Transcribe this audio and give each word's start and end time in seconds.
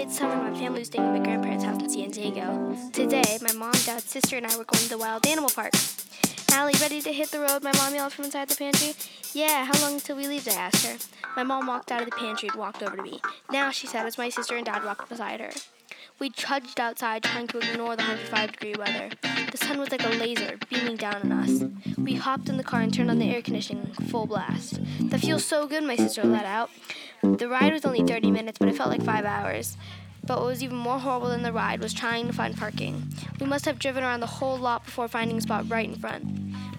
summer, 0.00 0.50
my 0.50 0.58
family 0.58 0.80
was 0.80 0.88
staying 0.88 1.04
at 1.04 1.12
my 1.12 1.22
grandparents' 1.22 1.64
house 1.64 1.80
in 1.82 1.88
San 1.88 2.10
Diego. 2.10 2.76
Today, 2.92 3.38
my 3.42 3.52
mom, 3.52 3.72
dad, 3.84 4.00
sister, 4.00 4.38
and 4.38 4.46
I 4.46 4.56
were 4.56 4.64
going 4.64 4.82
to 4.84 4.88
the 4.88 4.96
wild 4.98 5.26
animal 5.26 5.50
park. 5.50 5.72
Allie, 6.50 6.74
ready 6.80 7.02
to 7.02 7.12
hit 7.12 7.30
the 7.30 7.40
road? 7.40 7.62
My 7.62 7.72
mom 7.76 7.94
yelled 7.94 8.12
from 8.12 8.24
inside 8.24 8.48
the 8.48 8.56
pantry. 8.56 8.94
Yeah, 9.34 9.64
how 9.66 9.78
long 9.82 9.94
until 9.94 10.16
we 10.16 10.26
leave? 10.26 10.48
I 10.48 10.52
asked 10.52 10.86
her. 10.86 10.96
My 11.36 11.42
mom 11.42 11.66
walked 11.66 11.92
out 11.92 12.00
of 12.00 12.08
the 12.08 12.16
pantry 12.16 12.48
and 12.48 12.58
walked 12.58 12.82
over 12.82 12.96
to 12.96 13.02
me. 13.02 13.20
Now, 13.50 13.70
she 13.70 13.86
said 13.86 14.06
as 14.06 14.16
my 14.16 14.30
sister 14.30 14.56
and 14.56 14.64
dad 14.64 14.82
walked 14.82 15.08
beside 15.10 15.40
her. 15.40 15.50
We 16.18 16.30
trudged 16.30 16.80
outside, 16.80 17.22
trying 17.22 17.48
to 17.48 17.58
ignore 17.58 17.94
the 17.94 18.02
105 18.02 18.52
degree 18.52 18.74
weather. 18.78 19.10
The 19.50 19.58
sun 19.58 19.78
was 19.78 19.90
like 19.90 20.04
a 20.04 20.08
laser, 20.08 20.58
beaming 20.70 20.96
down 20.96 21.16
on 21.16 21.32
us. 21.32 21.64
We 21.98 22.14
hopped 22.14 22.48
in 22.48 22.56
the 22.56 22.64
car 22.64 22.80
and 22.80 22.92
turned 22.92 23.10
on 23.10 23.18
the 23.18 23.30
air 23.30 23.42
conditioning 23.42 23.92
full 24.08 24.26
blast. 24.26 24.80
That 25.10 25.20
feels 25.20 25.44
so 25.44 25.66
good, 25.66 25.84
my 25.84 25.96
sister 25.96 26.24
let 26.24 26.46
out. 26.46 26.70
The 27.22 27.48
ride 27.48 27.72
was 27.72 27.84
only 27.84 28.02
30 28.02 28.32
minutes, 28.32 28.58
but 28.58 28.68
it 28.68 28.76
felt 28.76 28.90
like 28.90 29.02
five 29.02 29.24
hours. 29.24 29.76
But 30.24 30.38
what 30.38 30.46
was 30.46 30.62
even 30.62 30.76
more 30.76 30.98
horrible 30.98 31.28
than 31.28 31.42
the 31.42 31.52
ride 31.52 31.80
was 31.80 31.94
trying 31.94 32.26
to 32.26 32.32
find 32.32 32.56
parking. 32.56 33.12
We 33.38 33.46
must 33.46 33.64
have 33.64 33.78
driven 33.78 34.02
around 34.02 34.20
the 34.20 34.26
whole 34.26 34.56
lot 34.56 34.84
before 34.84 35.06
finding 35.06 35.36
a 35.38 35.40
spot 35.40 35.68
right 35.68 35.88
in 35.88 35.94
front. 35.94 36.24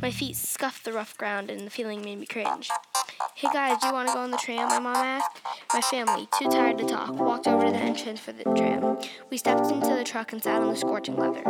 My 0.02 0.12
feet 0.12 0.36
scuffed 0.36 0.84
the 0.84 0.92
rough 0.92 1.18
ground, 1.18 1.50
and 1.50 1.62
the 1.62 1.70
feeling 1.70 2.02
made 2.02 2.20
me 2.20 2.26
cringe. 2.26 2.70
Hey 3.36 3.48
guys, 3.54 3.78
do 3.80 3.88
you 3.88 3.94
want 3.94 4.10
to 4.10 4.14
go 4.14 4.20
on 4.20 4.32
the 4.32 4.38
tram? 4.38 4.68
My 4.68 4.80
mom 4.80 4.98
asked. 4.98 5.40
My 5.74 5.80
family, 5.80 6.28
too 6.38 6.50
tired 6.50 6.78
to 6.80 6.86
talk, 6.86 7.14
walked 7.14 7.48
over 7.48 7.66
to 7.66 7.72
the 7.72 7.78
entrance 7.78 8.20
for 8.20 8.34
the 8.34 8.44
tram. 8.44 8.98
We 9.30 9.38
stepped 9.38 9.72
into 9.72 9.96
the 9.96 10.04
truck 10.04 10.34
and 10.34 10.44
sat 10.44 10.62
on 10.62 10.68
the 10.68 10.76
scorching 10.76 11.16
leather. 11.16 11.42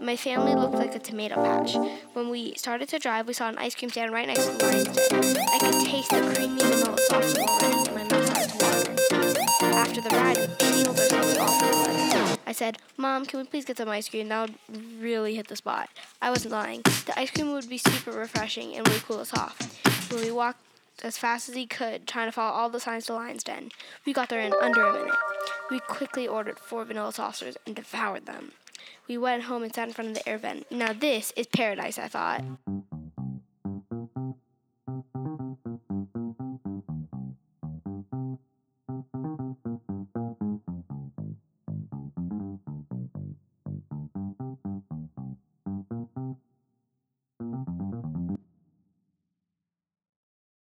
My 0.00 0.16
family 0.16 0.56
looked 0.56 0.74
like 0.74 0.96
a 0.96 0.98
tomato 0.98 1.36
patch. 1.36 1.76
When 2.14 2.30
we 2.30 2.54
started 2.56 2.88
to 2.88 2.98
drive, 2.98 3.28
we 3.28 3.32
saw 3.32 3.48
an 3.48 3.58
ice 3.58 3.76
cream 3.76 3.90
stand 3.90 4.12
right 4.12 4.26
next 4.26 4.44
to 4.44 4.52
mine. 4.64 4.86
I 5.52 5.58
could 5.60 5.86
taste 5.86 6.10
the 6.10 6.32
creamy 6.34 6.62
vanilla 6.62 6.98
sauce 6.98 8.03
said, 12.54 12.78
Mom, 12.96 13.26
can 13.26 13.40
we 13.40 13.46
please 13.46 13.64
get 13.64 13.76
some 13.76 13.88
ice 13.88 14.08
cream? 14.08 14.28
That 14.28 14.48
would 14.48 15.00
really 15.00 15.34
hit 15.34 15.48
the 15.48 15.56
spot. 15.56 15.90
I 16.22 16.30
wasn't 16.30 16.52
lying. 16.52 16.82
The 16.82 17.18
ice 17.18 17.30
cream 17.30 17.52
would 17.52 17.68
be 17.68 17.78
super 17.78 18.12
refreshing 18.12 18.74
and 18.74 18.86
would 18.88 19.02
cool 19.04 19.20
us 19.20 19.34
off. 19.34 19.58
When 20.10 20.22
we 20.22 20.30
walked 20.30 20.60
as 21.02 21.18
fast 21.18 21.48
as 21.48 21.54
he 21.54 21.66
could, 21.66 22.06
trying 22.06 22.28
to 22.28 22.32
follow 22.32 22.56
all 22.56 22.70
the 22.70 22.80
signs 22.80 23.06
to 23.06 23.14
Lion's 23.14 23.44
Den. 23.44 23.70
We 24.06 24.12
got 24.12 24.28
there 24.28 24.40
in 24.40 24.54
under 24.62 24.86
a 24.86 24.92
minute. 24.92 25.14
We 25.70 25.80
quickly 25.80 26.26
ordered 26.28 26.58
four 26.58 26.84
vanilla 26.84 27.12
saucers 27.12 27.56
and 27.66 27.74
devoured 27.74 28.26
them. 28.26 28.52
We 29.08 29.18
went 29.18 29.44
home 29.44 29.62
and 29.62 29.74
sat 29.74 29.88
in 29.88 29.94
front 29.94 30.10
of 30.10 30.16
the 30.16 30.28
air 30.28 30.38
vent. 30.38 30.70
Now 30.70 30.92
this 30.92 31.32
is 31.36 31.46
paradise, 31.46 31.98
I 31.98 32.08
thought. 32.08 32.44